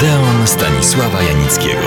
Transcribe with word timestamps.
Odeon 0.00 0.46
Stanisława 0.46 1.22
Janickiego. 1.22 1.86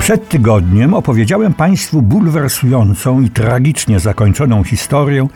Przed 0.00 0.28
tygodniem 0.28 0.94
opowiedziałem 0.94 1.54
Państwu 1.54 2.02
bulwersującą 2.02 3.20
i 3.20 3.30
tragicznie 3.30 4.00
zakończoną 4.00 4.64
historię 4.64 5.28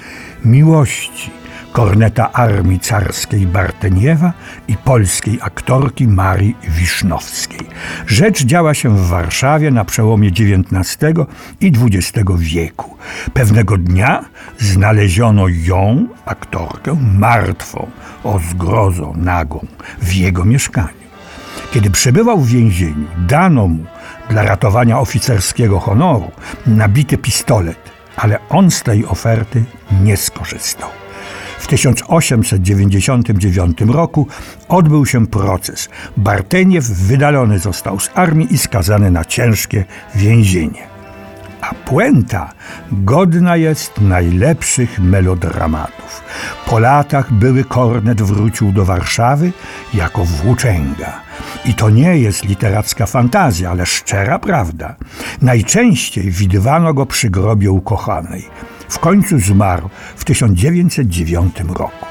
miłości 0.44 1.30
korneta 1.72 2.32
armii 2.32 2.80
carskiej 2.80 3.46
Barteniewa 3.46 4.32
i 4.68 4.76
polskiej 4.76 5.38
aktorki 5.42 6.08
Marii 6.08 6.56
Wisznowskiej. 6.68 7.66
Rzecz 8.06 8.44
działa 8.44 8.74
się 8.74 8.96
w 8.96 9.08
Warszawie 9.08 9.70
na 9.70 9.84
przełomie 9.84 10.28
XIX 10.28 10.98
i 11.60 11.72
XX 11.80 12.30
wieku. 12.38 12.96
Pewnego 13.34 13.76
dnia 13.76 14.24
znaleziono 14.58 15.48
ją, 15.48 16.08
aktorkę, 16.26 16.96
martwą, 17.18 17.90
o 18.24 18.40
zgrozo 18.50 19.12
nagą, 19.16 19.66
w 20.00 20.12
jego 20.12 20.44
mieszkaniu. 20.44 21.02
Kiedy 21.72 21.90
przebywał 21.90 22.40
w 22.40 22.48
więzieniu, 22.48 23.06
dano 23.18 23.68
mu 23.68 23.84
dla 24.30 24.42
ratowania 24.42 25.00
oficerskiego 25.00 25.80
honoru 25.80 26.30
nabity 26.66 27.18
pistolet, 27.18 27.78
ale 28.16 28.38
on 28.48 28.70
z 28.70 28.82
tej 28.82 29.06
oferty 29.06 29.64
nie 30.02 30.16
skorzystał. 30.16 31.01
W 31.62 31.66
1899 31.66 33.80
roku 33.80 34.26
odbył 34.68 35.06
się 35.06 35.26
proces. 35.26 35.88
Barteniew 36.16 36.84
wydalony 36.84 37.58
został 37.58 38.00
z 38.00 38.10
armii 38.14 38.54
i 38.54 38.58
skazany 38.58 39.10
na 39.10 39.24
ciężkie 39.24 39.84
więzienie. 40.14 40.86
A 41.60 41.74
puenta 41.74 42.52
godna 42.92 43.56
jest 43.56 44.00
najlepszych 44.00 45.00
melodramatów. 45.00 46.22
Po 46.66 46.78
latach 46.78 47.32
były 47.32 47.64
Kornet 47.64 48.22
wrócił 48.22 48.72
do 48.72 48.84
Warszawy 48.84 49.52
jako 49.94 50.24
włóczęga. 50.24 51.20
I 51.64 51.74
to 51.74 51.90
nie 51.90 52.18
jest 52.18 52.44
literacka 52.44 53.06
fantazja, 53.06 53.70
ale 53.70 53.86
szczera 53.86 54.38
prawda. 54.38 54.96
Najczęściej 55.42 56.30
widywano 56.30 56.94
go 56.94 57.06
przy 57.06 57.30
grobie 57.30 57.70
ukochanej. 57.70 58.71
W 58.92 58.98
końcu 58.98 59.38
zmarł 59.38 59.88
w 60.16 60.24
1909 60.24 61.56
roku. 61.68 62.06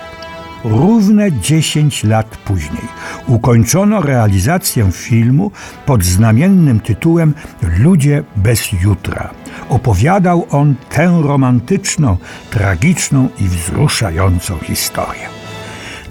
Równe 0.64 1.32
10 1.32 2.04
lat 2.04 2.38
później 2.38 2.84
ukończono 3.28 4.02
realizację 4.02 4.92
filmu 4.92 5.52
pod 5.86 6.04
znamiennym 6.04 6.80
tytułem 6.80 7.34
Ludzie 7.78 8.24
bez 8.36 8.72
jutra. 8.72 9.30
Opowiadał 9.70 10.48
on 10.50 10.76
tę 10.90 11.22
romantyczną, 11.24 12.18
tragiczną 12.50 13.30
i 13.40 13.44
wzruszającą 13.44 14.58
historię. 14.60 15.41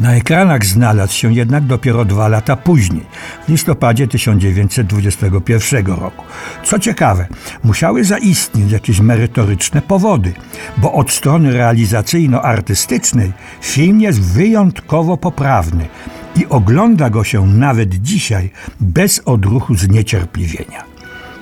Na 0.00 0.14
ekranach 0.14 0.64
znalazł 0.64 1.14
się 1.14 1.34
jednak 1.34 1.64
dopiero 1.64 2.04
dwa 2.04 2.28
lata 2.28 2.56
później, 2.56 3.06
w 3.46 3.48
listopadzie 3.48 4.08
1921 4.08 5.86
roku. 5.86 6.24
Co 6.64 6.78
ciekawe, 6.78 7.26
musiały 7.64 8.04
zaistnieć 8.04 8.72
jakieś 8.72 9.00
merytoryczne 9.00 9.82
powody, 9.82 10.32
bo 10.76 10.92
od 10.92 11.10
strony 11.10 11.52
realizacyjno-artystycznej 11.52 13.32
film 13.60 14.00
jest 14.00 14.20
wyjątkowo 14.20 15.16
poprawny 15.16 15.88
i 16.36 16.46
ogląda 16.46 17.10
go 17.10 17.24
się 17.24 17.46
nawet 17.46 17.94
dzisiaj 17.94 18.50
bez 18.80 19.22
odruchu 19.24 19.74
zniecierpliwienia. 19.74 20.84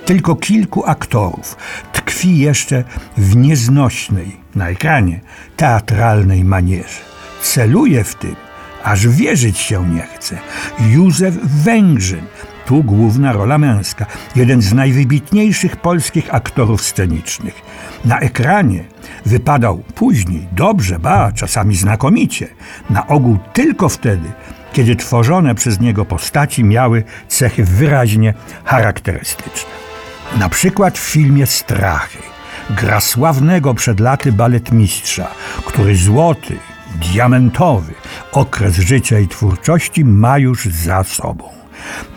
Tylko 0.05 0.35
kilku 0.35 0.85
aktorów 0.85 1.57
tkwi 1.93 2.37
jeszcze 2.37 2.83
w 3.17 3.35
nieznośnej 3.35 4.37
na 4.55 4.69
ekranie 4.69 5.19
teatralnej 5.57 6.43
manierze. 6.43 7.01
Celuje 7.41 8.03
w 8.03 8.15
tym 8.15 8.48
aż 8.83 9.07
wierzyć 9.07 9.57
się 9.57 9.89
nie 9.89 10.01
chce. 10.01 10.37
Józef 10.79 11.35
Węgrzyn, 11.43 12.25
tu 12.65 12.83
główna 12.83 13.33
rola 13.33 13.57
męska, 13.57 14.05
jeden 14.35 14.61
z 14.61 14.73
najwybitniejszych 14.73 15.75
polskich 15.75 16.33
aktorów 16.33 16.81
scenicznych. 16.81 17.61
Na 18.05 18.19
ekranie 18.19 18.83
wypadał 19.25 19.77
później 19.95 20.47
dobrze, 20.51 20.99
ba, 20.99 21.31
czasami 21.31 21.75
znakomicie, 21.75 22.47
na 22.89 23.07
ogół 23.07 23.37
tylko 23.53 23.89
wtedy, 23.89 24.31
kiedy 24.73 24.95
tworzone 24.95 25.55
przez 25.55 25.79
niego 25.79 26.05
postaci 26.05 26.63
miały 26.63 27.03
cechy 27.27 27.63
wyraźnie 27.63 28.33
charakterystyczne. 28.65 29.69
Na 30.39 30.49
przykład 30.49 30.97
w 30.97 31.11
filmie 31.11 31.45
Strachy 31.45 32.17
gra 32.69 32.99
sławnego 32.99 33.73
przed 33.73 33.99
laty 33.99 34.31
baletmistrza, 34.31 35.27
który 35.65 35.95
złoty, 35.95 36.57
diamentowy 36.95 37.93
okres 38.31 38.75
życia 38.75 39.19
i 39.19 39.27
twórczości 39.27 40.05
ma 40.05 40.37
już 40.37 40.65
za 40.65 41.03
sobą. 41.03 41.49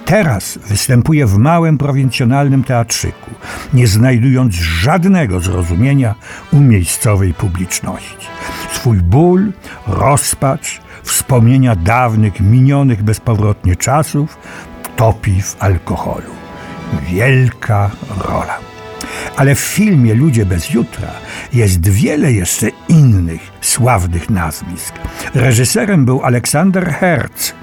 Teraz 0.04 0.58
występuje 0.66 1.26
w 1.26 1.38
małym 1.38 1.78
prowincjonalnym 1.78 2.64
teatrzyku, 2.64 3.30
nie 3.74 3.86
znajdując 3.86 4.54
żadnego 4.54 5.40
zrozumienia 5.40 6.14
u 6.52 6.60
miejscowej 6.60 7.34
publiczności. 7.34 8.26
Swój 8.72 8.98
ból, 8.98 9.52
rozpacz, 9.86 10.80
wspomnienia 11.02 11.76
dawnych, 11.76 12.40
minionych 12.40 13.02
bezpowrotnie 13.02 13.76
czasów 13.76 14.38
topi 14.96 15.42
w 15.42 15.56
alkoholu. 15.58 16.30
Wielka 17.08 17.90
rola. 18.28 18.71
Ale 19.36 19.54
w 19.54 19.60
filmie 19.60 20.14
Ludzie 20.14 20.46
bez 20.46 20.70
jutra 20.70 21.10
jest 21.52 21.88
wiele 21.88 22.32
jeszcze 22.32 22.68
innych 22.88 23.40
sławnych 23.60 24.30
nazwisk. 24.30 24.94
Reżyserem 25.34 26.04
był 26.04 26.24
Aleksander 26.24 26.90
Herz, 26.90 27.54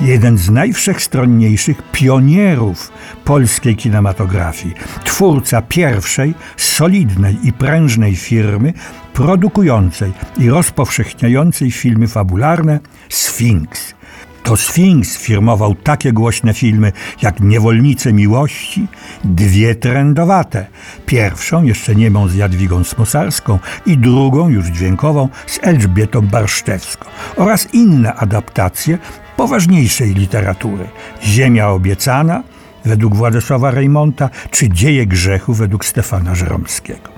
jeden 0.00 0.38
z 0.38 0.50
najwszechstronniejszych 0.50 1.82
pionierów 1.92 2.92
polskiej 3.24 3.76
kinematografii, 3.76 4.74
twórca 5.04 5.62
pierwszej 5.62 6.34
solidnej 6.56 7.38
i 7.42 7.52
prężnej 7.52 8.16
firmy 8.16 8.72
produkującej 9.12 10.12
i 10.38 10.50
rozpowszechniającej 10.50 11.70
filmy 11.70 12.08
fabularne 12.08 12.80
Sphinx 13.08 13.94
to 14.42 14.56
Sfinks 14.56 15.16
firmował 15.16 15.74
takie 15.74 16.12
głośne 16.12 16.54
filmy 16.54 16.92
jak 17.22 17.40
Niewolnice 17.40 18.12
Miłości, 18.12 18.86
dwie 19.24 19.74
trendowate. 19.74 20.66
Pierwszą 21.06 21.64
jeszcze 21.64 21.94
niemą 21.94 22.28
z 22.28 22.34
Jadwigą 22.34 22.84
Smosarską 22.84 23.58
i 23.86 23.98
drugą 23.98 24.48
już 24.48 24.66
dźwiękową 24.66 25.28
z 25.46 25.58
Elżbietą 25.62 26.20
Barszczewską 26.20 27.08
oraz 27.36 27.74
inne 27.74 28.14
adaptacje 28.14 28.98
poważniejszej 29.36 30.14
literatury. 30.14 30.88
Ziemia 31.22 31.68
obiecana 31.68 32.42
według 32.84 33.16
Władysława 33.16 33.70
Reymonta 33.70 34.30
czy 34.50 34.68
Dzieje 34.68 35.06
grzechu 35.06 35.54
według 35.54 35.84
Stefana 35.84 36.34
Żeromskiego. 36.34 37.11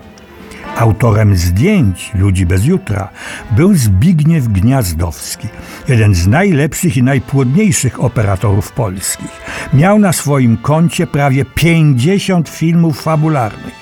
Autorem 0.78 1.36
zdjęć 1.36 2.10
Ludzi 2.14 2.46
bez 2.46 2.64
jutra 2.64 3.08
był 3.50 3.74
Zbigniew 3.74 4.48
Gniazdowski, 4.48 5.48
jeden 5.88 6.14
z 6.14 6.26
najlepszych 6.26 6.96
i 6.96 7.02
najpłodniejszych 7.02 8.04
operatorów 8.04 8.72
polskich. 8.72 9.30
Miał 9.74 9.98
na 9.98 10.12
swoim 10.12 10.56
koncie 10.56 11.06
prawie 11.06 11.44
50 11.44 12.48
filmów 12.48 13.02
fabularnych, 13.02 13.74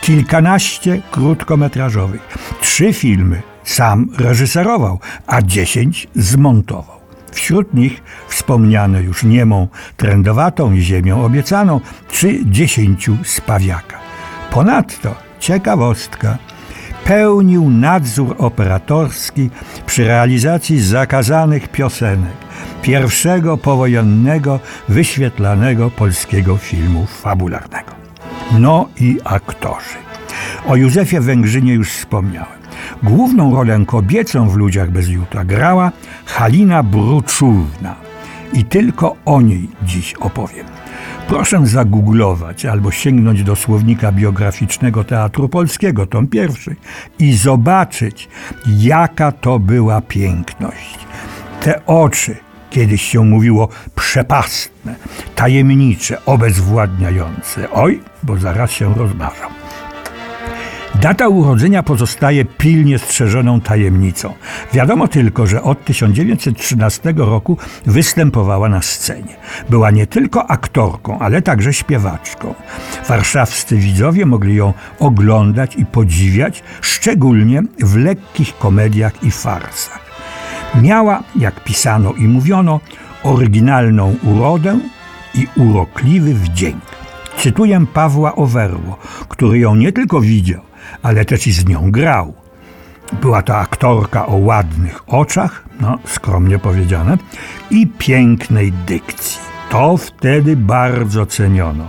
kilkanaście 0.00 1.02
krótkometrażowych, 1.10 2.38
trzy 2.60 2.92
filmy 2.92 3.42
sam 3.64 4.08
reżyserował, 4.18 4.98
a 5.26 5.42
dziesięć 5.42 6.08
zmontował. 6.14 7.00
Wśród 7.32 7.74
nich 7.74 8.02
wspomniane 8.28 9.02
już 9.02 9.24
niemą 9.24 9.68
trendowatą 9.96 10.72
i 10.72 10.80
ziemią 10.80 11.24
obiecaną, 11.24 11.80
czy 12.10 12.38
dziesięciu 12.44 13.16
spawiaka. 13.24 13.98
Ponadto 14.50 15.29
Ciekawostka. 15.40 16.38
Pełnił 17.04 17.70
nadzór 17.70 18.34
operatorski 18.38 19.50
przy 19.86 20.04
realizacji 20.04 20.80
zakazanych 20.80 21.68
piosenek 21.68 22.32
pierwszego 22.82 23.56
powojennego, 23.56 24.60
wyświetlanego 24.88 25.90
polskiego 25.90 26.56
filmu 26.56 27.06
fabularnego. 27.06 27.92
No 28.58 28.88
i 29.00 29.18
aktorzy. 29.24 29.96
O 30.66 30.76
Józefie 30.76 31.20
Węgrzynie 31.20 31.74
już 31.74 31.92
wspomniałem. 31.92 32.60
Główną 33.02 33.54
rolę 33.54 33.84
kobiecą 33.86 34.48
w 34.48 34.56
Ludziach 34.56 34.90
bez 34.90 35.08
jutra 35.08 35.44
grała 35.44 35.92
Halina 36.26 36.82
Bruczówna. 36.82 37.94
I 38.52 38.64
tylko 38.64 39.16
o 39.24 39.40
niej 39.40 39.68
dziś 39.82 40.14
opowiem. 40.14 40.79
Proszę 41.28 41.66
zagooglować 41.66 42.66
albo 42.66 42.90
sięgnąć 42.90 43.42
do 43.42 43.56
słownika 43.56 44.12
biograficznego 44.12 45.04
Teatru 45.04 45.48
Polskiego, 45.48 46.06
tom 46.06 46.26
pierwszy, 46.26 46.76
i 47.18 47.36
zobaczyć, 47.36 48.28
jaka 48.66 49.32
to 49.32 49.58
była 49.58 50.00
piękność. 50.00 50.98
Te 51.60 51.86
oczy, 51.86 52.36
kiedyś 52.70 53.02
się 53.02 53.24
mówiło 53.24 53.68
przepastne, 53.94 54.94
tajemnicze, 55.34 56.24
obezwładniające. 56.24 57.70
Oj, 57.70 58.00
bo 58.22 58.36
zaraz 58.36 58.70
się 58.70 58.94
rozmarzą. 58.94 59.59
Data 61.00 61.28
urodzenia 61.28 61.82
pozostaje 61.82 62.44
pilnie 62.44 62.98
strzeżoną 62.98 63.60
tajemnicą. 63.60 64.34
Wiadomo 64.72 65.08
tylko, 65.08 65.46
że 65.46 65.62
od 65.62 65.84
1913 65.84 67.14
roku 67.16 67.56
występowała 67.86 68.68
na 68.68 68.82
scenie. 68.82 69.36
Była 69.70 69.90
nie 69.90 70.06
tylko 70.06 70.50
aktorką, 70.50 71.18
ale 71.18 71.42
także 71.42 71.72
śpiewaczką. 71.72 72.54
Warszawscy 73.08 73.76
widzowie 73.76 74.26
mogli 74.26 74.54
ją 74.54 74.72
oglądać 74.98 75.76
i 75.76 75.86
podziwiać, 75.86 76.62
szczególnie 76.80 77.62
w 77.78 77.96
lekkich 77.96 78.58
komediach 78.58 79.24
i 79.24 79.30
farsach. 79.30 80.00
Miała, 80.82 81.22
jak 81.36 81.64
pisano 81.64 82.12
i 82.12 82.28
mówiono, 82.28 82.80
oryginalną 83.22 84.16
urodę 84.22 84.78
i 85.34 85.46
urokliwy 85.56 86.34
wdzięk. 86.34 86.84
Cytuję 87.36 87.84
Pawła 87.94 88.34
Owerło, 88.34 88.98
który 89.28 89.58
ją 89.58 89.74
nie 89.74 89.92
tylko 89.92 90.20
widział, 90.20 90.69
ale 91.02 91.24
też 91.24 91.46
i 91.46 91.52
z 91.52 91.68
nią 91.68 91.90
grał. 91.90 92.34
Była 93.22 93.42
to 93.42 93.56
aktorka 93.56 94.26
o 94.26 94.36
ładnych 94.36 95.02
oczach, 95.06 95.64
no 95.80 95.98
skromnie 96.04 96.58
powiedziane, 96.58 97.18
i 97.70 97.86
pięknej 97.86 98.72
dykcji. 98.72 99.40
To 99.70 99.96
wtedy 99.96 100.56
bardzo 100.56 101.26
ceniono. 101.26 101.88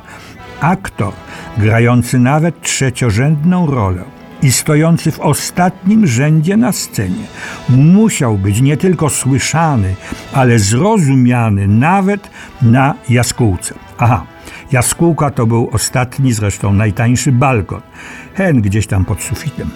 Aktor 0.62 1.14
grający 1.58 2.20
nawet 2.20 2.62
trzeciorzędną 2.62 3.68
rolę 3.68 4.04
i 4.42 4.52
stojący 4.52 5.12
w 5.12 5.20
ostatnim 5.20 6.08
rzędzie 6.08 6.58
na 6.58 6.72
scenie 6.72 7.26
musiał 7.70 8.38
być 8.38 8.62
nie 8.62 8.78
tylko 8.78 9.10
słyszany, 9.10 9.96
ale 10.34 10.60
zrozumiany 10.60 11.68
nawet 11.68 12.30
na 12.62 12.94
jaskółce. 13.10 13.76
Aha, 13.98 14.26
jaskółka 14.72 15.30
to 15.30 15.46
był 15.46 15.70
ostatni, 15.72 16.34
zresztą 16.34 16.74
najtańszy 16.74 17.32
balkon. 17.32 17.82
Hen 18.34 18.62
gdzieś 18.62 18.88
tam 18.88 19.06
pod 19.06 19.22
sufitem. 19.22 19.70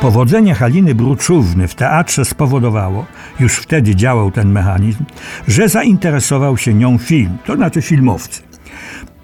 Powodzenie 0.00 0.54
Haliny 0.54 0.94
Bruczówny 0.94 1.68
w 1.68 1.74
teatrze 1.74 2.24
spowodowało, 2.24 3.06
już 3.40 3.56
wtedy 3.56 3.94
działał 3.94 4.30
ten 4.30 4.52
mechanizm, 4.52 5.04
że 5.48 5.68
zainteresował 5.68 6.56
się 6.56 6.74
nią 6.74 6.98
film, 6.98 7.38
to 7.46 7.56
znaczy 7.56 7.82
filmowcy. 7.82 8.42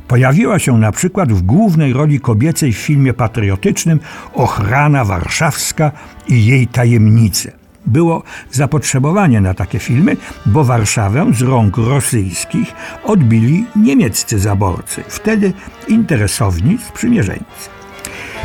Pojawiła 0.09 0.59
się 0.59 0.79
na 0.79 0.93
przykład 0.93 1.33
w 1.33 1.43
głównej 1.43 1.93
roli 1.93 2.21
kobiecej 2.21 2.73
w 2.73 2.79
filmie 2.79 3.13
patriotycznym 3.13 4.01
Ochrana 4.35 5.05
Warszawska 5.05 5.93
i 6.29 6.47
jej 6.47 6.67
tajemnice. 6.67 7.64
Było 7.87 8.23
zapotrzebowanie 8.51 9.41
na 9.41 9.55
takie 9.55 9.79
filmy, 9.79 10.17
bo 10.47 10.65
Warszawę 10.65 11.27
z 11.35 11.43
rąk 11.43 11.77
rosyjskich 11.77 12.73
odbili 13.05 13.67
niemieccy 13.77 14.39
zaborcy, 14.39 15.03
wtedy 15.09 15.53
interesowni 15.89 16.79
sprzymierzeńcy. 16.79 17.75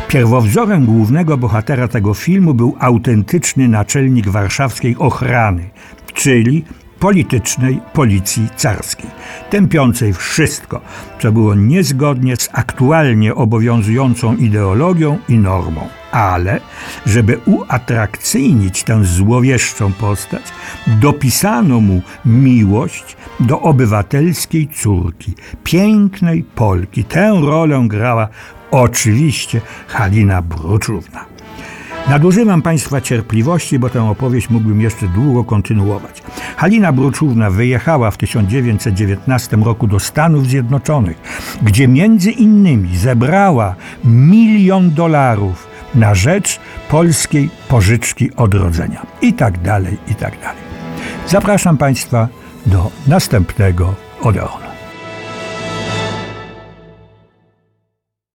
Pierwowzorem 0.08 0.86
głównego 0.86 1.36
bohatera 1.36 1.88
tego 1.88 2.14
filmu 2.14 2.54
był 2.54 2.76
autentyczny 2.78 3.68
naczelnik 3.68 4.28
warszawskiej 4.28 4.96
ochrany, 4.98 5.70
czyli 6.14 6.64
politycznej 6.98 7.80
policji 7.92 8.48
carskiej, 8.56 9.10
tępiącej 9.50 10.12
wszystko, 10.12 10.80
co 11.20 11.32
było 11.32 11.54
niezgodnie 11.54 12.36
z 12.36 12.48
aktualnie 12.52 13.34
obowiązującą 13.34 14.36
ideologią 14.36 15.18
i 15.28 15.38
normą. 15.38 15.99
Ale, 16.12 16.60
żeby 17.06 17.38
uatrakcyjnić 17.46 18.84
tę 18.84 19.04
złowieszczą 19.04 19.92
postać, 19.92 20.42
dopisano 20.86 21.80
mu 21.80 22.02
miłość 22.24 23.16
do 23.40 23.60
obywatelskiej 23.60 24.68
córki, 24.68 25.34
pięknej 25.64 26.42
Polki. 26.42 27.04
Tę 27.04 27.40
rolę 27.42 27.84
grała 27.88 28.28
oczywiście 28.70 29.60
Halina 29.88 30.42
Bruczówna. 30.42 31.30
Nadużywam 32.08 32.62
Państwa 32.62 33.00
cierpliwości, 33.00 33.78
bo 33.78 33.88
tę 33.88 34.10
opowieść 34.10 34.50
mógłbym 34.50 34.80
jeszcze 34.80 35.08
długo 35.08 35.44
kontynuować. 35.44 36.22
Halina 36.56 36.92
Bruczówna 36.92 37.50
wyjechała 37.50 38.10
w 38.10 38.16
1919 38.16 39.56
roku 39.56 39.86
do 39.86 40.00
Stanów 40.00 40.46
Zjednoczonych, 40.46 41.16
gdzie 41.62 41.88
między 41.88 42.30
innymi 42.30 42.96
zebrała 42.96 43.74
milion 44.04 44.90
dolarów 44.94 45.69
na 45.94 46.14
rzecz 46.14 46.60
polskiej 46.88 47.50
pożyczki 47.68 48.30
odrodzenia. 48.36 49.06
I 49.22 49.32
tak 49.32 49.58
dalej, 49.58 49.98
i 50.08 50.14
tak 50.14 50.40
dalej. 50.40 50.62
Zapraszam 51.26 51.76
Państwa 51.76 52.28
do 52.66 52.90
następnego 53.06 53.94
Odeonu. 54.22 54.69